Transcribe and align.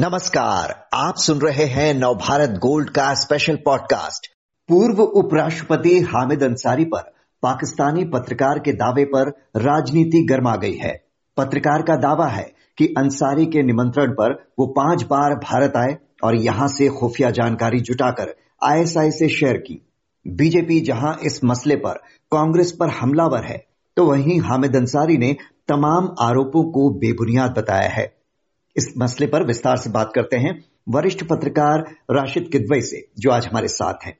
नमस्कार, 0.00 0.70
आप 0.94 1.14
सुन 1.16 1.38
रहे 1.38 1.64
हैं 1.64 1.92
नवभारत 1.94 2.50
गोल्ड 2.50 2.90
का 2.90 3.12
स्पेशल 3.14 3.56
पॉडकास्ट 3.56 4.26
पूर्व 4.68 5.00
उपराष्ट्रपति 5.02 5.98
हामिद 6.02 6.42
अंसारी 6.42 6.84
पर 6.84 7.00
पाकिस्तानी 7.42 8.04
पत्रकार 8.04 8.58
के 8.58 8.72
दावे 8.72 9.04
पर 9.04 9.28
राजनीति 9.56 10.22
गर्मा 10.30 10.54
गई 10.56 10.76
है। 10.76 10.92
पत्रकार 11.36 11.82
का 11.82 11.96
दावा 11.96 12.26
है 12.26 12.44
कि 12.78 12.86
अंसारी 12.98 13.44
के 13.46 13.62
निमंत्रण 13.62 14.12
पर 14.12 14.32
वो 14.58 14.66
पाँच 14.66 15.02
बार 15.02 15.34
भारत 15.34 15.76
आए 15.76 15.96
और 16.24 16.36
यहाँ 16.36 16.68
से 16.68 16.88
खुफिया 16.90 17.30
जानकारी 17.30 17.80
जुटाकर 17.80 18.34
आईएसआई 18.64 19.10
से 19.10 19.28
शेयर 19.28 19.56
की। 19.56 19.80
बीजेपी 20.26 20.80
जहाँ 20.80 21.16
इस 21.22 21.40
मसले 21.44 21.76
पर 21.76 22.00
कांग्रेस 22.32 22.72
पर 22.72 22.88
हमलावर 22.90 23.44
है 23.44 23.58
तो 23.96 24.06
वहीं 24.06 24.40
हामिद 24.40 24.76
अंसारी 24.76 25.18
ने 25.18 25.32
तमाम 25.68 26.14
आरोपों 26.20 26.64
को 26.72 26.88
बेबुनियाद 26.90 27.54
बताया 27.58 27.90
है। 27.90 28.19
इस 28.76 28.94
मसले 28.98 29.26
पर 29.26 29.46
विस्तार 29.46 29.76
से 29.76 29.90
बात 29.90 30.12
करते 30.14 30.36
हैं 30.36 30.64
वरिष्ठ 30.88 31.24
पत्रकार 31.24 31.96
राशिद 32.10 32.48
किदवई 32.52 32.80
से, 32.80 33.08
जो 33.18 33.30
आज 33.30 33.46
हमारे 33.46 33.68
साथ 33.68 33.94
हैं। 34.04 34.18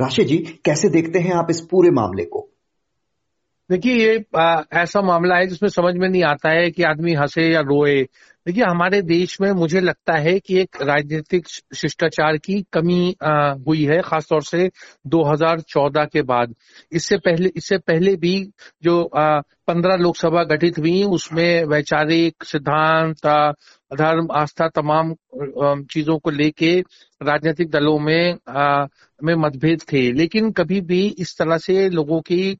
राशिद 0.00 0.26
जी, 0.26 0.38
कैसे 0.38 0.88
देखते 0.88 1.18
हैं 1.18 1.32
आप 1.32 1.46
इस 1.50 1.60
पूरे 1.60 1.90
मामले 1.90 2.24
को? 2.24 2.53
देखिए 3.70 3.94
ये 3.94 4.24
आ, 4.36 4.62
ऐसा 4.72 5.00
मामला 5.02 5.36
है 5.36 5.46
जिसमें 5.46 5.68
समझ 5.70 5.94
में 5.94 6.08
नहीं 6.08 6.22
आता 6.24 6.50
है 6.50 6.70
कि 6.70 6.82
आदमी 6.82 7.12
हंसे 7.14 7.42
या 7.52 7.60
रोए। 7.60 8.02
देखिए 8.46 8.64
हमारे 8.64 9.00
देश 9.02 9.40
में 9.40 9.50
मुझे 9.52 9.80
लगता 9.80 10.16
है 10.18 10.38
कि 10.40 10.58
एक 10.60 10.82
राजनीतिक 10.82 11.46
शिष्टाचार 11.76 12.36
की 12.36 12.60
कमी 12.72 13.14
आ, 13.22 13.52
हुई 13.66 13.84
है 13.84 14.00
खासतौर 14.02 14.42
से 14.42 14.68
2014 15.06 16.06
के 16.12 16.22
बाद। 16.22 16.54
इससे 16.92 17.16
पहले 17.18 17.50
इससे 17.56 17.78
पहले 17.78 18.14
भी 18.16 18.34
जो 18.82 19.02
पंद्रह 19.14 19.96
लोकसभा 19.96 20.42
गठित 20.44 20.78
हुई 20.78 21.02
उसमें 21.04 21.64
वैचारिक 21.64 22.44
सिद्धांत 22.44 23.26
धर्म 23.94 24.28
आस्था 24.32 24.68
तमाम 24.68 25.14
चीज़ों 25.90 26.18
को 26.18 26.30
लेके 26.30 26.80
राजनीतिक 27.24 27.70
दलों 27.70 27.98
में 27.98 28.36
आ, 28.48 28.86
में 29.20 29.34
मतभेद 29.34 29.82
थे। 29.92 30.00
लेकिन 30.12 30.50
कभी 30.52 30.80
भी 30.80 31.06
इस 31.18 31.36
तरह 31.38 31.58
से 31.58 31.88
लोगों 31.90 32.20
की 32.30 32.56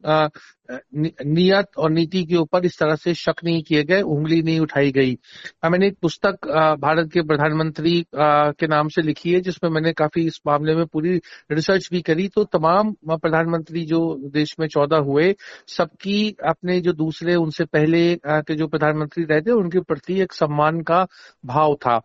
नियत 1.27 1.77
और 1.79 1.91
नीति 1.91 2.23
के 2.25 2.37
ऊपर 2.37 2.65
इस 2.65 2.79
तरह 2.79 2.95
से 2.97 3.15
शक 3.15 3.43
नहीं 3.45 3.63
किए 3.63 3.83
गए 3.85 4.01
उंगली 4.03 4.41
नहीं 4.43 4.61
उठाई 4.61 4.93
गई। 4.93 5.17
मैंने 5.65 5.87
एक 5.87 5.97
पुस्तक 6.03 6.47
भारत 6.83 7.11
के 7.13 7.23
प्रधानमंत्री 7.23 8.05
के 8.17 8.67
नाम 8.67 8.89
से 8.89 9.03
लिखी 9.03 9.33
है 9.33 9.41
जिसमें 9.41 9.71
मैंने 9.71 9.93
काफ़ी 9.93 10.27
इस 10.27 10.41
मामले 10.47 10.75
में 10.75 10.85
पूरी 10.87 11.21
रिसर्च 11.53 11.89
भी 11.93 12.01
करी। 12.03 12.29
तो 12.29 12.45
तमाम 12.45 12.93
प्रधानमंत्री 13.11 13.85
जो 13.87 14.01
देश 14.33 14.55
में 14.61 14.67
चौदह 14.69 15.05
हुए 15.11 15.35
सबकी 15.69 16.37
अपने 16.47 16.81
जो 16.81 16.93
दूसरे 16.93 17.35
उनसे 17.37 17.65
पहले 17.65 18.05
के 18.27 18.55
जो 18.55 18.67
प्रधानमंत्री 18.69 19.25
रहे 19.25 19.41
थे 19.41 19.51
उनके 19.53 19.81
प्रति 19.81 20.21
एक 20.23 20.33
सम्मान 20.33 20.81
का 20.83 21.07
भाव 21.47 21.75
था। 21.77 22.01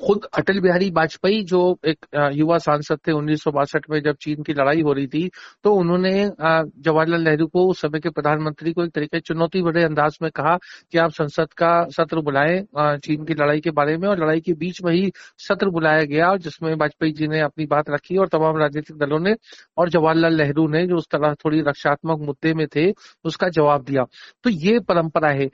खुद 0.00 0.24
अटल 0.34 0.60
बिहारी 0.60 0.90
वाजपेयी, 0.90 1.42
जो 1.44 1.78
एक 1.84 2.06
युवा 2.34 2.56
सांसद 2.58 2.98
थे 3.06 3.12
उन्नीस 3.12 3.42
सौ 3.42 3.50
बासठ 3.52 3.88
में 3.90 4.00
जब 4.02 4.16
चीन 4.20 4.42
की 4.42 4.52
लड़ाई 4.52 4.82
हो 4.82 4.92
रही 4.92 5.06
थी 5.06 5.30
तो 5.64 5.72
उन्होंने 5.74 6.12
जवाहरलाल 6.40 7.22
नेहरू 7.22 7.46
को 7.46 7.66
उस 7.70 7.80
समय 7.80 8.00
के 8.00 8.10
प्रधानमंत्री 8.10 8.72
को 8.72 8.84
एक 8.84 8.90
तरीके 8.90 9.20
चुनौती 9.20 9.62
भरे 9.62 9.82
अंदाज 9.84 10.18
में 10.22 10.30
कहा 10.30 10.56
कि 10.92 10.98
आप 10.98 11.10
संसद 11.12 11.52
का 11.52 11.72
सत्र 11.90 12.20
बुलाएँ 12.20 12.60
चीन 12.98 13.24
की 13.24 13.34
लड़ाई 13.34 13.60
के 13.60 13.70
बारे 13.72 13.96
में 13.96 14.08
और 14.08 14.22
लड़ाई 14.22 14.40
के 14.40 14.52
बीच 14.54 14.82
में 14.84 14.92
ही 14.92 15.10
सत्र 15.38 15.68
बुलाया 15.70 16.04
गया, 16.04 16.34
जिसमें 16.38 16.74
वाजपेयी 16.74 17.12
जी 17.12 17.28
ने 17.28 17.40
अपनी 17.40 17.66
बात 17.66 17.90
रखी 17.90 18.16
और 18.16 18.28
तमाम 18.28 18.56
राजनीतिक 18.58 18.96
दलों 18.98 19.18
ने 19.20 19.34
और 19.76 19.88
जवाहरलाल 19.90 20.34
नेहरू 20.34 20.66
ने 20.68 20.86
जो 20.86 20.96
उस 20.96 21.08
तरह 21.12 21.34
थोड़ी 21.44 21.60
रक्षात्मक 21.62 22.20
मुद्दे 22.22 22.54
में 22.54 22.66
थे, 22.66 22.90
उसका 23.24 23.48
जवाब 23.50 23.84
दिया। 23.84 24.04
तो 24.44 24.50
ये 24.50 24.78
परंपरा 24.80 25.30
है। 25.30 25.48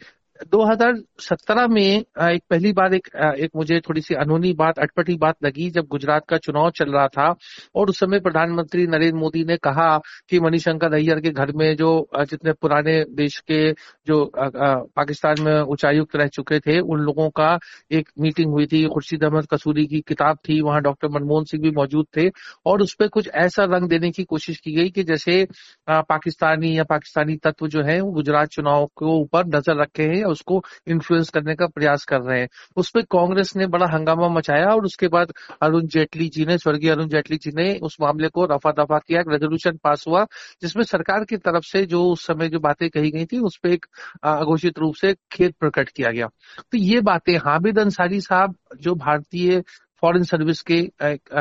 2017 0.45 1.67
में 1.69 1.83
एक 1.83 2.43
पहली 2.51 2.73
बार 2.73 2.95
एक 2.95 3.09
एक 3.41 3.51
मुझे 3.57 3.79
थोड़ी 3.81 4.01
सी 4.01 4.15
अनहोनी 4.15 4.53
बात, 4.53 4.79
अटपटी 4.79 5.17
बात 5.17 5.37
लगी 5.45 5.69
जब 5.71 5.87
गुजरात 5.91 6.25
का 6.29 6.37
चुनाव 6.37 6.71
चल 6.71 6.93
रहा 6.93 7.07
था 7.09 7.29
और 7.75 7.89
उस 7.89 7.99
समय 7.99 8.21
प्रधानमंत्री 8.21 8.87
नरेंद्र 8.87 9.19
मोदी 9.19 9.45
ने 9.45 9.57
कहा 9.57 9.87
कि 10.31 10.41
मणिशंकर 10.41 10.95
अय्यर 10.95 11.21
के 11.21 11.31
घर 11.31 11.53
में 11.53 11.75
जो 11.77 12.09
जितने 12.21 12.53
पुराने 12.53 13.03
देश 13.15 13.39
के 13.51 13.73
जो 14.07 14.25
पाकिस्तान 14.37 15.41
में 15.41 15.61
उच्चायुक्त 15.61 16.17
रह 16.17 16.27
चुके 16.27 16.59
थे, 16.61 16.79
उन 16.81 17.01
लोगों 17.01 17.29
का 17.31 17.59
एक 17.93 18.09
मीटिंग 18.21 18.53
हुई 18.53 18.67
थी। 18.67 18.85
खुर्शीद 18.89 19.25
अहमद 19.25 19.47
कसूरी 19.51 19.87
की 19.87 20.01
किताब 20.01 20.39
थी, 20.49 20.61
वहाँ 20.61 20.81
डॉक्टर 20.83 21.09
मनमोहन 21.09 21.45
सिंह 21.45 21.63
भी 21.63 21.71
मौजूद 21.71 22.07
थे 22.17 22.29
और 22.67 22.83
उस 22.83 22.95
पर 22.95 23.09
कुछ 23.09 23.29
ऐसा 23.37 23.65
रंग 23.65 23.89
देने 23.89 24.11
की 24.11 24.25
कोशिश 24.25 24.61
की 24.61 24.73
गई 24.73 24.91
कि 24.91 25.03
जैसे 25.05 25.47
पाकिस्तानी 25.89 26.77
या 26.79 26.85
पाकिस्तानी 26.85 27.37
तत्व 27.37 27.69
जो 27.69 27.83
है 27.83 28.01
वो 28.01 28.11
गुजरात 28.13 28.49
चुनाव 28.49 28.87
के 28.87 29.07
ऊपर 29.13 29.47
नज़र 29.47 29.81
रखे 29.81 30.03
हैं 30.03 30.25
उसको 30.27 30.65
इन्फ्लुएंस 30.87 31.31
करने 31.31 31.55
का 31.55 31.67
प्रयास 31.67 32.05
कर 32.05 32.21
रहे 32.21 32.41
हैं। 32.41 32.49
उस 32.77 32.91
पर 32.91 33.03
कांग्रेस 33.03 33.57
ने 33.57 33.67
बड़ा 33.67 33.87
हंगामा 33.87 34.29
मचाया 34.29 34.67
और 34.67 34.85
उसके 34.85 35.09
बाद 35.09 35.33
अरुण 35.63 35.87
जेटली 35.87 36.29
जी 36.29 36.47
ने, 36.47 36.59
स्वर्गीय 36.59 36.91
अरुण 36.91 37.09
जेटली 37.09 37.37
जी 37.37 37.51
ने 37.55 37.79
उस 37.79 37.97
मामले 38.01 38.29
को 38.29 38.45
रफा 38.45 38.71
दफ़ा 38.71 38.99
किया। 38.99 39.21
एक 39.21 39.27
रेजोल्यूशन 39.29 39.77
पास 39.85 40.05
हुआ, 40.09 40.27
जिसमें 40.63 40.85
सरकार 40.85 41.25
की 41.25 41.37
तरफ़ 41.37 41.65
से 41.65 41.87
जो 41.87 42.05
उस 42.05 42.27
समय 42.27 42.49
जो 42.49 42.59
बातें 42.59 42.91
कही 42.91 43.11
गई 43.11 43.25
थी, 43.25 43.39
उस 43.39 43.57
पर 43.57 43.69
एक 43.69 43.87
अघोषित 44.23 44.79
रूप 44.79 44.95
से 44.95 45.15
खेद 45.33 45.55
प्रकट 45.61 45.89
किया 45.89 46.11
गया। 46.11 46.27
तो 46.73 46.79
ये 46.79 47.01
बातें 47.01 47.37
हामिद 47.37 47.79
अंसारी 47.79 48.21
साहब, 48.21 48.55
जो 48.81 48.95
भारतीय 48.95 49.63
फॉरेन 50.03 50.23
सर्विस 50.25 50.61
के 50.63 50.81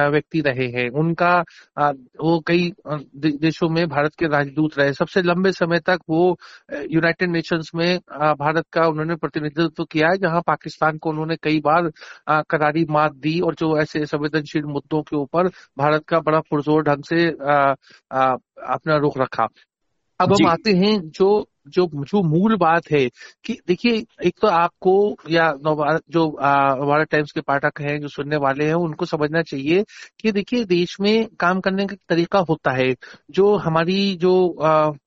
व्यक्ति 0.10 0.42
रहे 0.42 0.68
हैं। 0.72 0.90
उनका 1.00 1.34
वो 2.22 2.40
कई 2.48 2.72
देशों 2.88 3.70
में 3.70 3.88
भारत 3.90 4.16
के 4.20 4.28
राजदूत 4.28 4.78
रहे। 4.80 4.94
सबसे 4.94 5.22
लंबे 5.22 5.52
समय 5.52 5.80
तक 5.80 6.00
वो 6.10 6.38
यूनाइटेड 6.92 7.32
नेशंस 7.32 7.72
में 7.76 7.98
भारत 8.40 8.66
का 8.74 8.88
उन्होंने 8.88 9.16
प्रतिनिधित्व 9.16 9.84
किया 9.84 10.10
है 10.10 10.18
जहाँ 10.18 10.42
पाकिस्तान 10.48 10.98
को 10.98 11.10
उन्होंने 11.10 11.36
कई 11.44 11.60
बार 11.60 11.92
करारी 12.50 12.86
मात 12.90 13.14
दी 13.18 13.40
और 13.40 13.56
जो 13.56 13.78
ऐसे 13.80 14.06
संवेदनशील 14.06 14.64
मुद्दों 14.66 15.02
के 15.04 15.16
ऊपर 15.16 15.48
भारत 15.78 16.06
का 16.08 16.20
बड़ा 16.20 16.40
पुरजोर 16.50 16.84
ढंग 16.84 17.04
से 17.04 17.28
अपना 17.30 18.98
रुख 18.98 19.18
रखा। 19.18 19.48
अब 20.20 20.34
हम 20.34 20.48
आते 20.48 20.74
हैं 20.76 21.00
जो 21.10 21.28
जो 21.68 21.90
जो 21.96 22.22
मूल 22.24 22.56
बात 22.56 22.92
है 22.92 23.08
कि 23.46 23.58
देखिए, 23.68 24.04
एक 24.24 24.34
तो 24.42 24.48
आपको 24.48 25.16
या 25.30 25.52
जो 26.10 26.28
भारत 26.86 27.08
टाइम्स 27.12 27.32
के 27.32 27.42
पाठक 27.42 27.82
हैं, 27.82 28.00
जो 28.02 28.08
सुनने 28.08 28.36
वाले 28.36 28.66
हैं, 28.66 28.74
उनको 28.74 29.06
समझना 29.06 29.42
चाहिए 29.42 29.84
कि 30.20 30.32
देखिए, 30.32 30.64
देश 30.66 30.98
में 31.02 31.28
काम 31.40 31.60
करने 31.60 31.86
का 31.86 31.96
तरीका 32.10 32.40
होता 32.40 32.72
है। 32.72 32.94
जो 33.32 33.56
हमारी 33.58 34.16
जो 34.16 34.34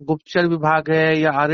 गुप्तचर 0.03 0.47
विभाग 0.47 0.91
है 0.91 1.21
या 1.21 1.31
आर 1.33 1.53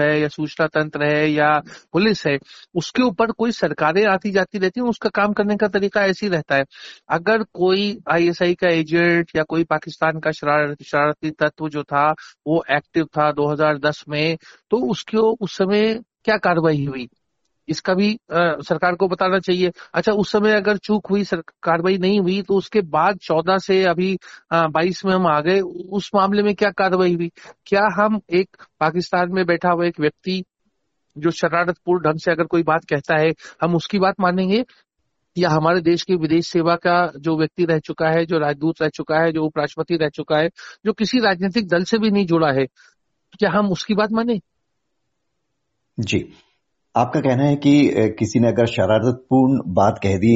है 0.00 0.20
या 0.20 0.28
सूचना 0.28 0.66
तंत्र 0.66 1.04
है 1.04 1.30
या 1.30 1.58
पुलिस 1.92 2.26
है, 2.26 2.38
उसके 2.74 3.02
ऊपर 3.02 3.32
कोई 3.32 3.52
सरकारें 3.52 4.04
आती 4.06 4.30
जाती 4.30 4.58
रहती 4.58 4.80
है, 4.80 4.86
उसका 4.86 5.08
काम 5.08 5.32
करने 5.32 5.56
का 5.56 5.68
तरीका 5.68 6.04
ऐसे 6.04 6.26
ही 6.26 6.32
रहता 6.32 6.56
है। 6.56 6.64
अगर 7.08 7.42
कोई 7.42 7.98
आईएसआई 8.10 8.54
का 8.54 8.68
एजेंट 8.68 9.30
या 9.36 9.42
कोई 9.42 9.64
पाकिस्तान 9.64 10.20
का 10.20 10.30
शरारती 10.30 11.30
तत्व 11.30 11.68
जो 11.68 11.82
था, 11.82 12.10
वो 12.46 12.64
एक्टिव 12.70 13.04
था 13.04 13.30
2010 13.32 14.04
में 14.08 14.36
तो 14.70 14.76
उसको 14.90 15.30
उस 15.40 15.56
समय 15.56 15.94
क्या 16.24 16.36
कार्रवाई 16.38 16.84
हुई? 16.86 17.08
इसका 17.68 17.94
भी 17.94 18.12
आ, 18.32 18.38
सरकार 18.62 18.94
को 18.94 19.06
बताना 19.08 19.38
चाहिए। 19.38 19.70
अच्छा 19.94 20.12
उस 20.12 20.30
समय 20.32 20.52
अगर 20.54 20.76
चूक 20.78 21.06
हुई 21.10 21.24
कार्रवाई 21.62 21.98
नहीं 21.98 22.20
हुई 22.20 22.40
तो 22.42 22.56
उसके 22.58 22.80
बाद 22.88 23.18
चौदह 23.22 23.58
से 23.58 23.82
अभी 23.84 24.16
बाईस 24.52 25.04
में 25.04 25.12
हम 25.14 25.26
आ 25.26 25.40
गए। 25.40 25.60
उस 25.60 26.10
मामले 26.14 26.42
में 26.42 26.54
क्या 26.54 26.70
कार्रवाई 26.72 27.14
हुई? 27.14 27.30
क्या 27.66 27.82
हम 27.98 28.20
एक 28.32 28.56
पाकिस्तान 28.80 29.32
में 29.32 29.44
बैठा 29.46 29.70
हुआ 29.70 29.86
एक 29.86 30.00
व्यक्ति 30.00 30.42
जो 31.16 31.30
शरारतपूर्ण 31.30 32.02
ढंग 32.04 32.18
से 32.18 32.30
अगर 32.30 32.44
कोई 32.44 32.62
बात 32.62 32.84
कहता 32.84 33.16
है 33.18 33.32
हम 33.62 33.74
उसकी 33.76 33.98
बात 33.98 34.14
मानेंगे? 34.20 34.64
या 35.36 35.48
हमारे 35.50 35.80
देश 35.80 36.02
की 36.02 36.14
विदेश 36.16 36.46
सेवा 36.48 36.74
का 36.76 36.94
जो 37.18 37.36
व्यक्ति 37.38 37.64
रह 37.64 37.78
चुका 37.78 38.08
है 38.08 38.24
जो 38.26 38.38
राजदूत 38.38 38.80
रह 38.82 38.88
चुका 38.88 39.18
है 39.18 39.32
जो 39.32 39.44
उपराष्ट्रपति 39.44 39.96
रह 39.96 40.08
चुका 40.08 40.38
है 40.38 40.48
जो 40.86 40.92
किसी 40.92 41.18
राजनीतिक 41.20 41.68
दल 41.68 41.84
से 41.84 41.98
भी 41.98 42.10
नहीं 42.10 42.26
जुड़ा 42.26 42.52
है 42.52 42.66
क्या 43.38 43.50
हम 43.50 43.70
उसकी 43.72 43.94
बात 43.94 44.12
माने? 44.12 44.38
जी। 45.98 46.18
आपका 46.94 47.20
कहना 47.20 47.44
है 47.44 47.56
कि 47.56 47.72
किसी 48.18 48.40
ने 48.40 48.48
अगर 48.48 48.66
शरारतपूर्ण 48.66 49.60
बात 49.74 49.98
कह 50.02 50.16
दी 50.18 50.34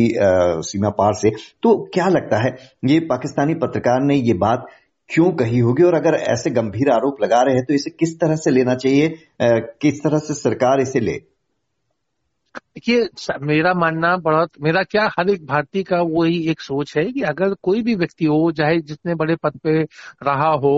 सीमा 0.65 0.89
पार 0.99 1.15
से 1.15 1.31
तो 1.63 1.75
क्या 1.95 2.09
लगता 2.09 2.39
है, 2.39 2.57
ये 2.85 2.99
पाकिस्तानी 3.07 3.55
पत्रकार 3.57 4.03
ने 4.03 4.17
ये 4.17 4.35
बात 4.37 4.67
क्यों 5.11 5.31
कही 5.35 5.59
होगी? 5.59 5.83
और 5.83 5.95
अगर 5.95 6.15
ऐसे 6.25 6.51
गंभीर 6.51 6.91
आरोप 6.93 7.23
लगा 7.23 7.41
रहे 7.43 7.55
हैं 7.55 7.65
तो 7.65 7.75
इसे 7.75 7.91
किस 7.91 8.19
तरह 8.21 8.37
से 8.37 8.51
लेना 8.51 8.75
चाहिए? 8.75 9.09
किस 9.43 10.03
तरह 10.03 10.19
से 10.19 10.35
सरकार 10.35 10.81
इसे 10.81 11.01
ले? 11.01 11.21
देखिए 12.77 13.37
मेरा 13.43 13.73
मानना 13.75 14.17
बहुत 14.17 14.51
मेरा 14.61 14.83
क्या 14.83 15.03
हर 15.19 15.31
एक 15.31 15.45
भारतीय 15.47 15.83
का 15.83 16.01
वही 16.01 16.37
एक 16.51 16.61
सोच 16.61 16.97
है 16.97 17.05
कि 17.05 17.23
अगर 17.23 17.55
कोई 17.63 17.83
भी 17.83 17.95
व्यक्ति 17.95 18.25
हो 18.25 18.51
चाहे 18.53 18.79
जितने 18.81 19.15
बड़े 19.15 19.37
पद 19.37 19.57
पे 19.59 19.73
रहा 20.23 20.51
हो 20.63 20.73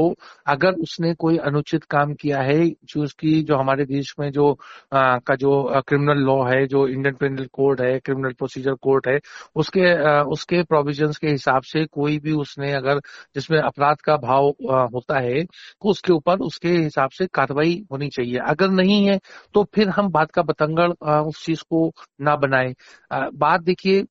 अगर 0.47 0.73
उसने 0.83 1.13
कोई 1.15 1.37
अनुचित 1.39 1.85
काम 1.85 2.15
किया 2.15 2.39
है 2.41 2.69
जो 2.85 3.03
उसकी 3.03 3.43
जो 3.43 3.57
हमारे 3.57 3.85
देश 3.85 4.15
में 4.21 4.31
जो 4.33 4.51
आ, 4.93 5.19
का 5.19 5.35
जो 5.35 5.83
क्रिमिनल 5.89 6.23
लॉ 6.23 6.37
है 6.45 6.67
जो 6.67 6.87
इंडियन 6.89 7.15
पेनल 7.15 7.47
कोड 7.53 7.81
है 7.81 7.99
क्रिमिनल 7.99 8.33
प्रोसीजर 8.33 8.75
कोड 8.83 9.09
है 9.09 9.19
उसके 9.57 9.93
आ, 10.09 10.23
उसके 10.23 10.63
प्रोविजंस 10.63 11.19
के 11.19 11.29
हिसाब 11.29 11.63
से 11.63 11.85
कोई 11.93 12.19
भी 12.19 12.33
उसने 12.33 12.73
अगर 12.73 13.01
जिसमें 13.35 13.59
अपराध 13.61 13.97
का 14.05 14.17
भाव 14.17 14.49
आ, 14.71 14.83
होता 14.95 15.19
है 15.19 15.45
तो 15.45 15.91
उसके 15.91 16.13
ऊपर 16.13 16.39
उसके 16.41 16.69
हिसाब 16.69 17.11
से 17.11 17.27
कार्रवाई 17.35 17.81
होनी 17.93 18.09
चाहिए। 18.09 18.39
अगर 18.49 18.71
नहीं 18.73 19.05
है 19.09 19.19
तो 19.55 19.65
फिर 19.75 19.89
हम 19.89 20.09
बात 20.13 20.31
का 20.31 20.43
बतंगड़ 20.43 20.91
उस 21.23 21.45
चीज़ 21.47 21.63
को 21.71 21.82
ना 22.21 22.37
बनाए। 22.37 22.75
बात 23.35 23.61
देखिए 23.63 24.05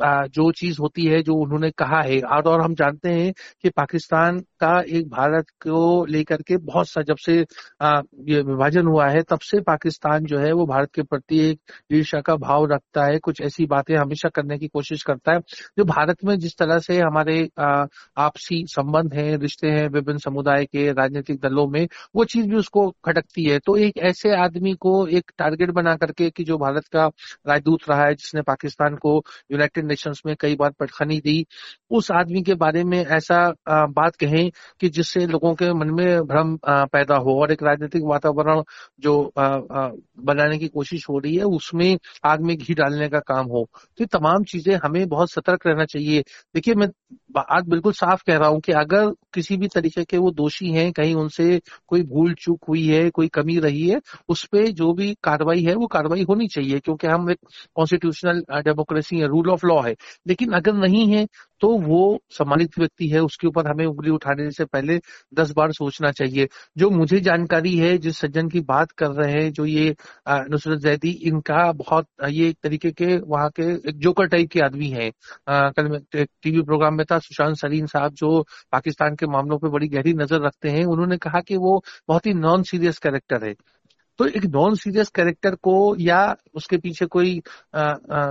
जो 0.00 0.50
चीज़ 0.52 0.80
होती 0.80 1.04
है, 1.06 1.22
जो 1.22 1.34
उन्होंने 1.34 1.70
कहा 1.78 2.00
है 2.02 2.20
और 2.20 2.60
हम 2.62 2.74
जानते 2.74 3.08
हैं 3.10 3.32
कि 3.62 3.70
पाकिस्तान 3.70 4.38
का 4.60 4.80
एक 4.88 5.08
भारत 5.08 5.46
को 5.62 6.04
लेकर 6.06 6.42
के 6.42 6.56
बहुत 6.58 6.88
सा, 6.88 7.02
जब 7.02 7.16
से 7.16 7.34
ये 7.36 8.40
विभाजन 8.42 8.86
हुआ 8.86 9.08
है, 9.08 9.22
तब 9.22 9.38
से 9.40 9.60
पाकिस्तान 9.60 10.24
जो 10.24 10.38
है, 10.38 10.52
वो 10.52 10.66
भारत 10.66 10.90
के 10.94 11.02
प्रति 11.02 11.38
एक 11.50 11.60
ईर्षा 11.92 12.20
का 12.20 12.36
भाव 12.36 12.66
रखता 12.72 13.04
है। 13.04 13.18
कुछ 13.18 13.40
ऐसी 13.42 13.66
बातें 13.66 13.94
हमेशा 13.96 14.28
करने 14.28 14.58
की 14.58 14.68
कोशिश 14.68 15.02
करता 15.02 15.32
है। 15.32 15.40
जो 15.78 15.84
भारत 15.84 16.24
में 16.24 16.38
जिस 16.38 16.56
तरह 16.58 16.78
से 16.78 16.98
हमारे 17.00 17.38
आपसी 17.58 18.64
संबंध 18.68 19.14
हैं, 19.14 19.36
रिश्ते 19.38 19.68
हैं, 19.68 19.88
विभिन्न 19.88 20.18
समुदाय 20.18 20.64
के 20.64 20.90
राजनीतिक 20.92 21.40
दलों 21.40 21.66
में, 21.68 21.86
वो 22.16 22.24
चीज़ 22.24 22.46
भी 22.48 22.56
उसको 22.56 22.88
खटकती 23.04 23.44
है। 23.44 23.58
तो 23.58 23.76
एक 23.76 23.98
ऐसे 23.98 24.34
आदमी 24.36 24.72
को 24.80 25.06
एक 25.08 25.30
टारगेट 25.38 25.70
बना 25.70 25.94
करके 25.96 26.30
कि 26.30 26.44
जो 26.44 26.58
भारत 26.58 26.86
का 26.96 27.06
राजदूत 27.48 27.88
रहा 27.88 28.04
है, 28.04 28.14
जिसने 28.14 28.42
पाकिस्तान 28.44 28.96
को 28.96 29.16
यूनाइटेड 29.52 29.84
नेशंस 29.86 30.22
में 30.26 30.34
कई 30.40 30.56
बार 30.56 30.70
पटखनी 30.80 31.18
दी। 31.20 31.44
उस 31.90 32.10
आदमी 32.12 32.42
के 32.42 32.54
बारे 32.56 32.84
में 32.84 32.98
ऐसा 32.98 33.38
बात 33.68 34.16
कहें 34.16 34.50
कि 34.80 34.88
जिससे 34.88 35.26
लोगों 35.26 35.54
के 35.54 35.72
मन 35.74 35.90
में 35.94 36.20
भ्रम 36.26 36.56
पैदा 36.66 37.16
हो 37.18 37.40
और 37.42 37.52
एक 37.52 37.62
राजनीतिक 37.62 38.02
वातावरण 38.06 38.62
जो 39.00 39.14
बनाने 39.36 40.58
की 40.58 40.68
कोशिश 40.68 41.08
हो 41.08 41.18
रही 41.18 41.34
है, 41.36 41.44
उसमें 41.44 41.98
आग 42.24 42.40
में 42.40 42.56
घी 42.56 42.74
डालने 42.74 43.08
का 43.08 43.18
काम 43.26 43.46
हो। 43.46 43.66
तो 43.98 44.04
तमाम 44.08 44.44
चीज़ें 44.44 44.74
हमें 44.76 45.06
बहुत 45.08 45.30
सतर्क 45.30 45.66
रहना 45.66 45.84
चाहिए। 45.84 46.22
देखिए, 46.54 46.74
मैं 46.74 46.88
आज 47.50 47.68
बिल्कुल 47.68 47.92
साफ़ 47.92 48.22
कह 48.26 48.36
रहा 48.38 48.48
हूँ 48.48 48.60
कि 48.60 48.72
अगर 48.72 49.10
किसी 49.34 49.56
भी 49.56 49.68
तरीके 49.68 50.04
के 50.04 50.18
वो 50.18 50.30
दोषी 50.32 50.70
हैं, 50.72 50.90
कहीं 50.92 51.14
उनसे 51.14 51.60
कोई 51.88 52.02
भूल 52.04 52.34
चूक 52.34 52.64
हुई 52.68 52.86
है, 52.86 53.08
कोई 53.10 53.28
कमी 53.28 53.58
रही 53.60 53.86
है, 53.88 54.00
उस 54.28 54.44
पर 54.44 54.66
जो 54.72 54.92
भी 54.94 55.12
कार्रवाई 55.24 55.62
है, 55.64 55.74
वो 55.74 55.86
कार्रवाई 55.86 56.22
होनी 56.22 56.46
चाहिए। 56.48 56.78
क्योंकि 56.86 57.06
हम 57.06 57.30
एक 57.30 57.38
कॉन्स्टिट्यूशनल 57.76 58.42
डेमोक्रेसी 58.62 59.18
है 59.20 59.26
रूल 59.28 59.50
ऑफ़ 59.50 59.66
लॉ 59.66 59.80
है। 59.82 59.94
लेकिन 60.28 60.52
अगर 60.54 60.74
नहीं 60.76 61.06
है 61.14 61.26
तो 61.62 61.68
वो 61.80 61.98
सम्मानित 62.30 62.78
व्यक्ति 62.78 63.08
है, 63.08 63.20
उसके 63.20 63.46
ऊपर 63.46 63.66
हमें 63.68 63.84
उंगली 63.86 64.10
उठाने 64.10 64.50
से 64.50 64.64
पहले 64.66 64.98
दस 65.34 65.50
बार 65.56 65.72
सोचना 65.72 66.10
चाहिए। 66.12 66.48
जो 66.78 66.90
मुझे 66.90 67.20
जानकारी 67.20 67.76
है, 67.78 67.96
जिस 67.98 68.18
सज्जन 68.18 68.48
की 68.48 68.60
बात 68.62 68.90
कर 68.92 69.10
रहे 69.12 69.32
हैं, 69.32 69.52
जो 69.52 69.64
ये 69.66 69.94
नुसरत 70.28 70.80
जैदी, 70.80 71.10
इनका 71.22 71.70
बहुत 71.74 72.06
ये 72.30 72.48
एक 72.48 72.58
तरीके 72.62 72.90
के, 72.92 73.16
वहाँ 73.18 73.48
के 73.50 73.72
एक 73.88 73.98
जोकर 73.98 74.26
टाइप 74.28 74.50
के 74.52 74.60
आदमी 74.60 74.88
है। 74.90 75.10
कल 75.48 75.98
टीवी 76.14 76.62
प्रोग्राम 76.62 76.94
में 76.96 77.04
था, 77.12 77.18
सुशांत 77.18 77.56
सरीन 77.56 77.86
साहब, 77.86 78.12
जो 78.14 78.42
पाकिस्तान 78.72 79.16
के 79.16 79.26
मामलों 79.28 79.58
पर 79.58 79.68
बड़ी 79.68 79.88
गहरी 79.88 80.12
नज़र 80.14 80.40
रखते 80.46 80.70
हैं। 80.70 80.84
उन्होंने 80.86 81.16
कहा 81.18 81.40
कि 81.40 81.56
वो 81.58 81.82
बहुत 82.08 82.26
ही 82.26 82.34
नॉन 82.34 82.62
सीरियस 82.64 82.98
कैरेक्टर 82.98 83.44
है। 83.44 83.54
तो 84.18 84.26
एक 84.28 84.44
नॉन 84.46 84.74
सीरियस 84.74 85.08
कैरेक्टर 85.10 85.54
को 85.62 85.74
या 86.00 86.20
उसके 86.56 86.76
पीछे 86.78 87.06
कोई 87.06 87.34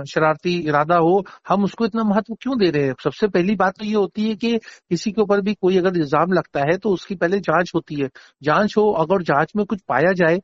शरारती 0.06 0.56
इरादा 0.60 0.96
हो, 0.96 1.24
हम 1.48 1.64
उसको 1.64 1.84
इतना 1.84 2.04
महत्व 2.04 2.34
क्यों 2.42 2.58
दे 2.58 2.70
रहे 2.70 2.84
हैं? 2.84 2.94
सबसे 3.04 3.28
पहली 3.28 3.54
बात 3.56 3.78
तो 3.78 3.84
ये 3.84 3.94
होती 3.94 4.28
है 4.28 4.34
कि 4.36 4.56
किसी 4.58 5.12
के 5.12 5.22
ऊपर 5.22 5.40
भी 5.40 5.54
कोई 5.54 5.76
अगर 5.78 5.96
इल्ज़ाम 5.98 6.32
लगता 6.32 6.60
है 6.62 6.76
तो 6.78 6.90
उसकी 6.90 7.14
पहले 7.16 7.40
जाँच 7.40 7.72
होती 7.74 8.00
है। 8.00 8.08
जाँच 8.42 8.74
हो, 8.76 8.90
अगर 8.94 9.22
जाँच 9.24 9.52
में 9.56 9.64
कुछ 9.66 9.80
पाया 9.88 10.12
जाए 10.14 10.40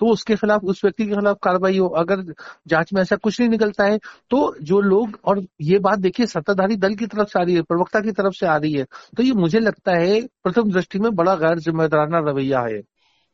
तो 0.00 0.06
उसके 0.08 0.34
खिलाफ, 0.36 0.60
उस 0.64 0.80
व्यक्ति 0.84 1.04
के 1.06 1.14
खिलाफ 1.14 1.36
कार्रवाई 1.42 1.78
हो। 1.78 1.86
अगर 1.96 2.22
जाँच 2.68 2.92
में 2.94 3.00
ऐसा 3.02 3.16
कुछ 3.16 3.40
नहीं 3.40 3.50
निकलता 3.50 3.84
है 3.84 3.98
तो 4.30 4.54
जो 4.62 4.80
लोग, 4.82 5.18
और 5.24 5.44
ये 5.62 5.78
बात 5.80 5.98
देखिए, 5.98 6.26
सत्ताधारी 6.26 6.76
दल 6.78 6.94
की 6.94 7.06
तरफ़ 7.06 7.28
से 7.28 7.38
आ 7.40 7.42
रही 7.42 7.54
है, 7.54 7.62
प्रवक्ता 7.64 8.00
की 8.00 8.12
तरफ़ 8.12 8.34
से 8.34 8.46
आ 8.46 8.56
रही 8.56 8.72
है। 8.74 8.84
तो 9.16 9.22
ये 9.22 9.32
मुझे 9.34 9.60
लगता 9.60 9.92
है, 9.94 10.20
प्रथम 10.44 10.70
दृष्टि 10.72 10.98
में 10.98 11.14
बड़ा 11.14 11.34
गैर 11.36 11.58
जिम्मेदाराना 11.60 12.18
रवैया 12.30 12.60
है। 12.62 12.80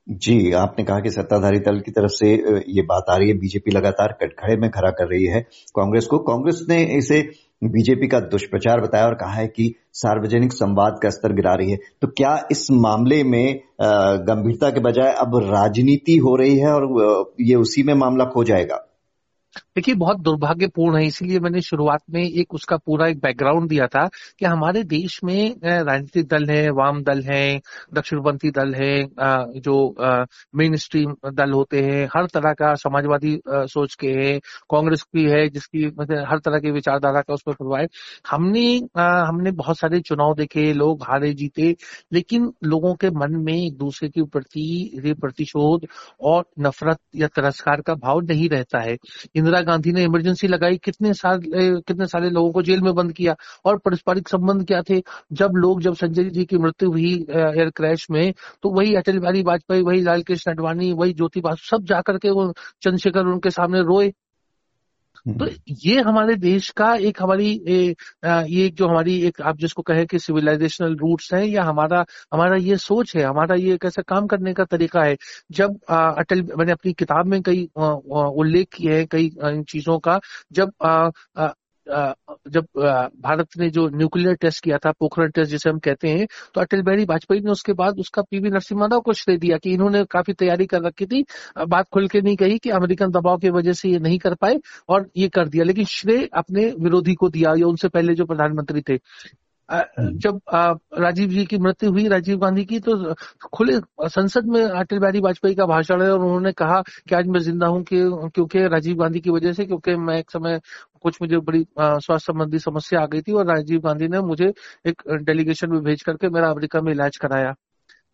जी, 0.06 0.52
आपने 0.52 0.85
कहा 0.85 1.00
कि 1.00 1.11
सत्ताधारी 1.11 1.58
दल 1.58 1.79
की 1.81 1.91
तरफ़ 1.91 2.11
से 2.11 2.31
ये 2.69 2.82
बात 2.82 3.11
आ 3.11 3.17
रही 3.17 3.29
है, 3.29 3.35
बीजेपी 3.38 3.70
लगातार 3.70 4.12
कटघरे 4.23 4.56
में 4.56 4.70
खड़ा 4.70 4.91
कर 4.91 5.08
रही 5.08 5.25
है 5.25 5.41
कांग्रेस 5.76 6.06
को। 6.06 6.19
कांग्रेस 6.19 6.64
ने 6.69 6.82
इसे 6.99 7.20
बीजेपी 7.64 8.06
का 8.08 8.20
दुष्प्रचार 8.20 8.81
बताया 8.81 9.06
और 9.06 9.14
कहा 9.14 9.32
है 9.32 9.47
कि 9.47 9.73
सार्वजनिक 9.94 10.52
संवाद 10.52 10.99
का 11.02 11.11
स्तर 11.11 11.32
गिरा 11.32 11.55
रही 11.55 11.70
है। 11.70 11.79
तो 12.02 12.08
क्या 12.08 12.37
इस 12.50 12.67
मामले 12.73 13.23
में 13.25 13.61
गंभीरता 13.82 14.70
के 14.70 14.81
बजाय 14.81 15.12
अब 15.20 15.37
राजनीति 15.44 16.17
हो 16.19 16.37
रही 16.37 16.58
है 16.58 16.73
और 16.73 17.35
ये 17.41 17.55
उसी 17.56 17.82
में 17.82 17.94
मामला 17.94 18.25
खो 18.25 18.44
जाएगा? 18.44 18.87
देखिए, 19.56 19.94
बहुत 19.94 20.20
दुर्भाग्यपूर्ण 20.20 20.99
है, 20.99 21.06
इसीलिए 21.06 21.38
मैंने 21.41 21.61
शुरुआत 21.61 22.00
में 22.11 22.23
एक 22.23 22.55
उसका 22.55 22.76
पूरा 22.76 23.06
एक 23.08 23.19
बैकग्राउंड 23.20 23.69
दिया 23.69 23.87
था 23.87 24.06
कि 24.38 24.47
हमारे 24.47 24.82
देश 24.85 25.19
में 25.25 25.55
राजनीतिक 25.64 26.26
दल 26.29 26.49
है, 26.50 26.69
वाम 26.70 27.02
दल 27.05 27.23
है, 27.25 27.61
दक्षिणपंथी 27.94 28.50
दल 28.50 28.75
है 28.75 29.61
जो 29.61 29.75
मेन 30.56 30.76
स्ट्रीम 30.76 31.14
दल 31.32 31.52
होते 31.52 31.81
हैं, 31.82 32.06
हर 32.14 32.26
तरह 32.35 32.52
का 32.52 32.75
समाजवादी 32.75 33.38
सोच 33.49 33.94
के 34.00 34.08
है, 34.11 34.38
कांग्रेस 34.70 35.05
भी 35.14 35.25
है, 35.31 35.49
जिसकी 35.49 35.87
मतलब 35.88 36.25
हर 36.31 36.38
तरह 36.38 36.58
की 36.61 36.70
विचारधारा 36.70 37.20
का 37.20 37.35
उसमें 37.35 37.55
प्रभाव 37.55 37.87
हमने 38.31 38.67
हमने 38.99 39.50
बहुत 39.52 39.79
सारे 39.79 40.00
चुनाव 40.00 40.35
देखे, 40.37 40.73
लोग 40.73 41.02
हारे, 41.02 41.32
जीते, 41.35 41.75
लेकिन 42.12 42.50
लोगों 42.64 42.94
के 42.94 43.11
मन 43.19 43.37
में 43.44 43.55
एक 43.55 43.76
दूसरे 43.79 44.08
के 44.08 44.23
प्रति 44.29 45.14
प्रतिशोध 45.20 45.87
और 46.20 46.44
नफरत 46.61 46.99
या 47.17 47.26
तिरस्कार 47.26 47.81
का 47.81 47.94
भाव 47.97 48.20
नहीं 48.23 48.49
रहता 48.49 48.81
है। 48.81 48.97
इंदिरा 49.41 49.61
गांधी 49.63 49.93
ने 49.93 50.03
इमरजेंसी 50.05 50.49
लगाई, 50.49 50.77
कितने 50.85 51.13
साल 51.15 51.41
कितने 51.47 52.07
सारे 52.07 52.31
लोगों 52.31 52.53
को 52.53 52.63
जेल 52.63 52.81
में 52.83 52.95
बंद 52.95 53.13
किया 53.13 53.35
और 53.65 53.79
पारस्परिक 53.79 54.29
संबंध 54.29 54.67
क्या 54.67 54.83
थे? 54.91 55.01
जब 55.33 55.53
लोग, 55.57 55.81
जब 55.83 55.95
संजय 55.97 56.25
जी 56.31 56.45
की 56.45 56.59
मृत्यु 56.59 56.91
हुई 56.91 57.13
एयर 57.31 57.71
क्रैश 57.77 58.07
में 58.11 58.33
तो 58.63 58.71
वही 58.71 58.95
अटल 58.97 59.19
बिहारी 59.19 59.43
वाजपेयी, 59.43 59.83
वही 59.83 60.03
लाल 60.03 60.23
कृष्ण 60.23 60.51
अडवाणी 60.53 60.93
वही 60.93 61.13
ज्योति 61.13 61.41
बासु, 61.41 61.77
सब 61.77 61.85
जाकर 61.87 62.19
के 62.19 62.31
वो 62.31 62.53
चंद्रशेखर 62.83 63.27
उनके 63.27 63.51
सामने 63.51 63.81
रोए। 63.83 64.13
तो 65.29 65.45
हम्म। 65.45 65.49
ये 65.69 66.01
हमारे 66.01 66.35
देश 66.37 66.69
का 66.71 66.95
एक 66.95 67.23
हमारी 67.23 67.51
ए, 67.69 67.95
आ, 68.25 68.43
ये 68.49 68.69
जो 68.69 68.89
हमारी 68.89 69.21
एक 69.23 69.41
आप 69.43 69.59
जिसको 69.59 69.83
कहे 69.83 70.07
कि 70.07 70.19
सिविलाइजेशनल 70.19 70.97
रूट्स 70.97 71.33
हैं 71.35 71.45
या 71.45 71.63
हमारा 71.63 72.05
हमारा 72.33 72.57
ये 72.57 72.77
सोच 72.77 73.17
है 73.17 73.23
हमारा 73.23 73.57
ये 73.57 73.77
कैसे 73.77 74.03
काम 74.03 74.27
करने 74.27 74.55
का 74.55 74.65
तरीका 74.65 75.03
है 75.03 75.17
जब 75.53 75.79
अटल 75.91 76.43
मैंने 76.57 76.73
अपनी 76.73 76.93
किताब 76.93 77.27
में 77.27 77.41
कई 77.43 77.69
उल्लेख 77.77 78.69
किए 78.75 78.97
हैं 78.97 79.07
कई 79.07 79.31
चीज़ों 79.69 79.99
का 79.99 80.21
जब 80.53 80.73
आ, 80.83 81.11
आ, 81.37 81.53
जब 81.91 82.67
भारत 83.21 83.49
ने 83.59 83.71
जो 83.71 83.89
न्यूक्लियर 83.89 84.35
टेस्ट 84.35 84.65
किया 84.65 84.79
था 84.79 84.93
पोखरण 84.93 85.31
टेस्ट 85.31 85.51
जिसे 85.51 85.71
हम 85.71 85.79
कहते 85.79 86.09
हैं 86.09 86.27
तो 86.55 86.61
अटल 86.61 86.83
बिहारी 86.83 87.05
वाजपेयी 87.05 87.41
ने 87.41 87.51
उसके 87.51 87.73
बाद 87.73 87.99
उसका 87.99 88.23
पीवी 88.23 88.51
नरसिम्हा 88.51 88.87
राव 88.87 89.01
को 89.01 89.13
श्रेय 89.13 89.39
दिया 89.39 89.59
कि 89.59 89.73
इन्होंने 89.73 90.05
काफ़ी 90.05 90.35
तैयारी 90.35 90.67
कर 90.67 90.83
रखी 90.83 91.07
थी। 91.07 91.25
बात 91.69 91.89
खुल 91.93 92.09
के 92.09 92.21
नहीं 92.21 92.37
कही 92.37 92.59
कि 92.59 92.71
अमेरिकन 92.71 93.11
दबाव 93.11 93.38
की 93.38 93.50
वजह 93.50 93.73
से 93.73 93.88
ये 93.88 93.99
नहीं 93.99 94.19
कर 94.19 94.35
पाए 94.35 94.59
और 94.88 95.09
ये 95.17 95.29
कर 95.29 95.49
दिया। 95.49 95.64
लेकिन 95.64 95.85
श्रेय 95.85 96.29
अपने 96.35 96.75
विरोधी 96.81 97.14
को 97.14 97.29
दिया 97.29 97.55
या 97.59 97.67
उनसे 97.67 97.88
पहले 97.88 98.14
जो 98.14 98.25
प्रधानमंत्री 98.25 98.81
थे। 98.81 98.99
हम्म। 99.69 100.19
जब 100.19 100.41
राजीव 100.99 101.29
जी 101.29 101.45
की 101.45 101.59
मृत्यु 101.59 101.91
हुई 101.91 102.07
राजीव 102.09 102.38
गांधी 102.38 102.64
की 102.64 102.79
तो 102.81 103.14
खुले 103.53 103.79
संसद 104.09 104.47
में 104.47 104.62
अटल 104.62 104.99
बिहारी 104.99 105.21
वाजपेयी 105.21 105.55
का 105.55 105.67
भाषण 105.67 106.03
है 106.03 106.11
और 106.12 106.21
उन्होंने 106.21 106.53
कहा 106.53 106.81
कि 107.09 107.14
आज 107.14 107.26
मैं 107.26 107.41
ज़िंदा 107.41 107.67
हूँ 107.67 107.83
क्योंकि 107.85 108.67
राजीव 108.69 108.97
गांधी 108.97 109.21
की 109.21 109.31
वजह 109.31 109.53
से 109.53 109.64
क्योंकि 109.64 109.95
मैं 109.97 110.19
एक 110.19 110.31
समय 110.31 110.61
कुछ 111.02 111.19
मुझे 111.23 111.38
बड़ी 111.38 111.64
स्वास्थ्य 111.80 112.33
संबंधी 112.33 112.59
समस्या 112.59 113.00
आ 113.00 113.07
गई 113.07 113.21
थी 113.21 113.33
और 113.33 113.47
राजीव 113.47 113.80
गांधी 113.80 114.09
ने 114.09 114.21
मुझे 114.21 114.52
एक 114.87 115.02
डेलीगेशन 115.23 115.71
में 115.71 115.83
भेज 115.83 116.02
करके 116.02 116.28
मेरा 116.28 116.50
अमेरिका 116.50 116.80
में 116.80 116.92
इलाज 116.92 117.16
कराया। 117.16 117.54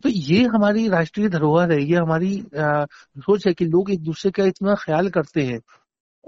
तो 0.02 0.08
ये 0.08 0.42
हमारी 0.44 0.88
राष्ट्रीय 0.88 1.28
धरोहर 1.28 1.72
है 1.72 1.82
ये 1.82 1.96
हमारी 1.96 2.32
सोच 2.56 3.46
है 3.46 3.54
कि 3.54 3.64
लोग 3.64 3.90
एक 3.90 4.02
दूसरे 4.02 4.30
का 4.30 4.44
इतना 4.44 4.74
ख्याल 4.74 5.08
करते 5.10 5.42
हैं। 5.42 5.60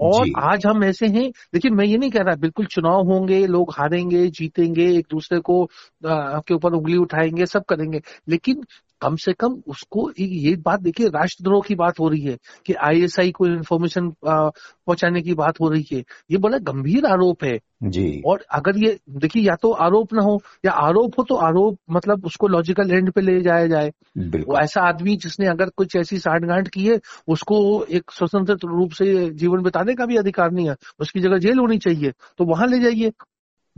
और 0.01 0.27
आज 0.37 0.65
हम 0.65 0.83
ऐसे 0.83 1.07
हैं 1.07 1.29
देखिए 1.53 1.71
मैं 1.71 1.85
ये 1.85 1.97
नहीं 1.97 2.11
कह 2.11 2.23
रहा 2.23 2.35
बिल्कुल 2.35 2.65
चुनाव 2.65 3.05
होंगे 3.07 3.45
लोग 3.47 3.73
हारेंगे 3.77 4.27
जीतेंगे 4.27 4.85
एक 4.97 5.07
दूसरे 5.11 5.39
को 5.39 5.69
के 6.05 6.53
ऊपर 6.53 6.73
उंगली 6.73 6.97
उठाएँगे 6.97 7.45
सब 7.45 7.63
करेंगे। 7.69 8.01
लेकिन 8.27 8.63
कम 9.01 9.15
से 9.15 9.33
कम 9.33 9.61
उसको 9.67 10.09
ये 10.19 10.55
बात 10.55 10.81
देखिए 10.81 11.07
राष्ट्रद्रोह 11.09 11.61
की 11.67 11.75
बात 11.75 11.99
हो 11.99 12.09
रही 12.09 12.21
है 12.21 12.37
कि 12.65 12.73
आईएसआई 12.85 13.31
को 13.31 13.45
इन्फॉर्मेशन 13.45 14.09
पहुँचाने 14.25 15.21
की 15.21 15.33
बात 15.33 15.59
हो 15.61 15.69
रही 15.69 15.85
है। 15.93 16.03
ये 16.31 16.37
बड़ा 16.37 16.57
गंभीर 16.63 17.05
आरोप 17.05 17.43
है। 17.43 17.57
जी। 17.83 18.21
और 18.25 18.43
अगर 18.51 18.77
ये 18.77 18.97
देखिए 19.09 19.43
या 19.43 19.55
तो 19.55 19.71
आरोप 19.83 20.13
ना 20.13 20.21
हो 20.21 20.37
या 20.65 20.71
आरोप 20.79 21.17
हो 21.19 21.23
तो 21.23 21.35
आरोप 21.37 21.77
मतलब 21.91 22.25
उसको 22.25 22.47
लॉजिकल 22.47 22.91
एंड 22.91 23.11
पे 23.11 23.21
ले 23.21 23.39
जाया 23.41 23.67
जाए। 23.67 23.91
वो 24.17 24.57
ऐसा 24.59 24.81
आदमी 24.81 25.15
जिसने 25.17 25.47
अगर 25.47 25.69
कुछ 25.77 25.95
ऐसी 25.95 26.17
साठगांठ 26.19 26.67
की 26.67 26.85
है 26.87 26.99
उसको 27.27 27.59
एक 27.91 28.11
स्वतंत्र 28.11 28.57
रूप 28.67 28.91
से 28.91 29.29
जीवन 29.31 29.63
बिताने 29.63 29.95
का 29.95 30.05
भी 30.05 30.17
अधिकार 30.17 30.51
नहीं 30.51 30.69
है 30.69 30.75
उसकी 30.99 31.19
जगह 31.19 31.37
जेल 31.37 31.59
होनी 31.59 31.77
चाहिए 31.77 32.11
तो 32.37 32.45
वहाँ 32.45 32.67
ले 32.67 32.79
जाइए। 32.79 33.11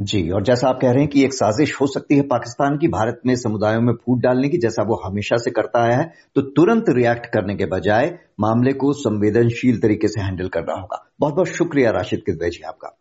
जी, 0.01 0.29
और 0.29 0.43
जैसा 0.43 0.67
आप 0.69 0.79
कह 0.81 0.91
रहे 0.91 0.99
हैं 0.99 1.07
कि 1.07 1.23
एक 1.23 1.33
साजिश 1.33 1.73
हो 1.81 1.87
सकती 1.87 2.15
है 2.15 2.21
पाकिस्तान 2.21 2.77
की, 2.77 2.87
भारत 2.87 3.19
में 3.25 3.35
समुदायों 3.35 3.81
में 3.81 3.93
फूट 3.95 4.21
डालने 4.21 4.49
की, 4.49 4.57
जैसा 4.57 4.83
वो 4.83 4.95
हमेशा 5.05 5.37
से 5.37 5.51
करता 5.51 5.83
आया 5.83 5.97
है 5.97 6.11
तो 6.35 6.41
तुरंत 6.41 6.85
रिएक्ट 6.89 7.25
करने 7.25 7.55
के 7.55 7.65
बजाय 7.65 8.17
मामले 8.39 8.73
को 8.73 8.93
संवेदनशील 8.93 9.79
तरीके 9.79 10.07
से 10.07 10.21
हैंडल 10.21 10.47
करना 10.47 10.79
होगा। 10.79 11.03
बहुत 11.19 11.33
बहुत 11.33 11.47
शुक्रिया 11.47 11.91
राशिद 11.91 12.23
किदवे 12.25 12.49
जी 12.49 12.63
आपका। 12.63 12.97